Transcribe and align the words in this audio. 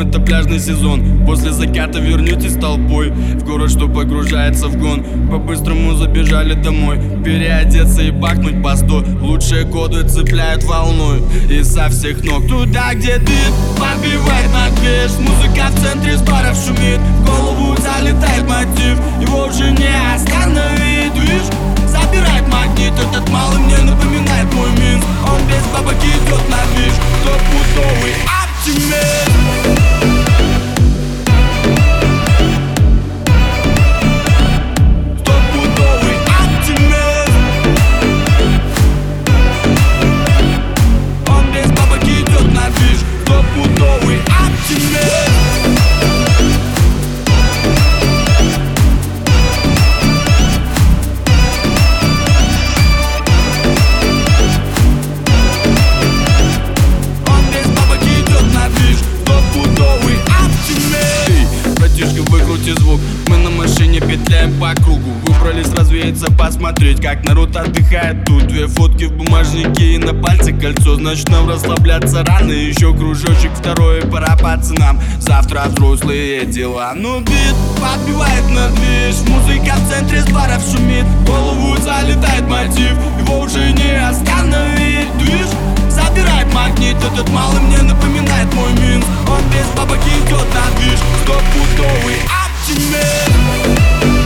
Это 0.00 0.18
пляжный 0.18 0.58
сезон. 0.58 1.26
После 1.26 1.52
заката 1.52 1.98
вернетесь 2.00 2.54
толпой 2.54 3.10
В 3.10 3.44
город, 3.44 3.70
что 3.70 3.86
погружается 3.86 4.68
в 4.68 4.76
гон. 4.76 5.04
По-быстрому 5.30 5.94
забежали 5.94 6.54
домой 6.54 6.98
Переодеться 7.22 8.02
и 8.02 8.10
бахнуть 8.10 8.62
по 8.62 8.76
сто. 8.76 9.04
Лучшие 9.20 9.66
коды 9.66 10.08
цепляют 10.08 10.64
волной 10.64 11.22
И 11.50 11.62
со 11.62 11.88
всех 11.90 12.24
ног. 12.24 12.46
Туда, 12.48 12.94
где 12.94 13.18
дым 13.18 13.54
Побивает 13.76 14.50
на 14.52 14.70
движ 14.80 15.10
Музыка 15.18 15.68
в 15.70 15.80
центре 15.80 16.16
с 16.16 16.22
баров 16.22 16.56
шумит. 16.56 16.98
В 16.98 17.26
голову 17.26 17.76
залетает 17.76 18.48
мотив 18.48 18.98
Его 19.20 19.46
уже 19.46 19.70
не 19.70 20.14
остановить 20.14 21.19
по 64.60 64.74
кругу. 64.74 65.10
Выбрались 65.26 65.72
развеяться, 65.72 66.30
посмотреть 66.30 67.00
Как 67.00 67.24
народ 67.24 67.56
отдыхает. 67.56 68.24
Тут 68.26 68.46
Две 68.46 68.66
фотки 68.66 69.04
в 69.04 69.12
бумажнике 69.12 69.94
и 69.94 69.98
на 69.98 70.12
пальце 70.12 70.52
кольцо. 70.52 70.96
Значит 70.96 71.28
нам 71.30 71.48
расслабляться 71.48 72.22
рано. 72.24 72.52
Еще 72.52 72.94
кружочек 72.94 73.52
второй, 73.54 74.02
пора 74.02 74.36
пацанам 74.36 75.00
Завтра 75.18 75.64
взрослые 75.68 76.44
дела. 76.44 76.92
Ну 76.94 77.20
бит 77.20 77.54
подбивает 77.80 78.48
на 78.50 78.68
движ 78.70 79.16
Музыка 79.28 79.76
в 79.76 79.90
центре 79.90 80.20
с 80.20 80.30
баров 80.30 80.62
шумит. 80.62 81.04
В 81.04 81.24
голову 81.26 81.76
залетает 81.80 82.46
мотив. 82.46 82.92
Его 83.18 83.40
уже 83.40 83.72
не 83.72 83.98
остановить. 83.98 85.08
Движ 85.18 85.48
Забирает 85.88 86.52
магнит, 86.52 86.96
этот 86.96 87.28
малый 87.30 87.60
мне 87.60 87.82
напоминает 87.82 88.52
мой 88.54 88.72
Минск 88.72 89.08
Он 89.26 89.40
без 89.50 89.66
бабок 89.76 89.98
идет 89.98 90.46
на 90.54 90.78
движ. 90.78 90.98
Стопудовый 91.22 92.16
оптимист 92.26 94.19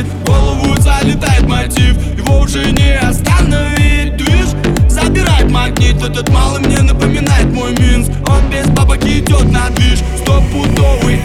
шумит 0.00 0.06
В 0.06 0.24
голову 0.24 0.80
залетает 0.80 1.46
мотив. 1.46 1.96
Его 2.16 2.40
уже 2.40 2.70
не 2.72 2.96
остановить. 2.98 4.16
Движ 4.16 4.48
забирает 4.88 5.50
магнит. 5.50 6.02
Этот 6.02 6.28
малый 6.30 6.60
мне 6.60 6.82
напоминает 6.82 7.46
мой 7.52 7.72
Минск. 7.78 8.10
Он 8.28 8.50
без 8.50 8.66
бабок 8.68 9.04
идет 9.04 9.50
на 9.50 9.68
движ. 9.70 9.98
Стопудовый 10.18 11.20